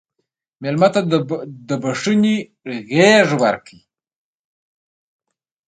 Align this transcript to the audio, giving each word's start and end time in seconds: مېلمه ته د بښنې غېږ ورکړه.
مېلمه 0.61 0.87
ته 0.93 1.01
د 1.69 1.71
بښنې 1.83 2.35
غېږ 2.89 3.27
ورکړه. 3.41 3.79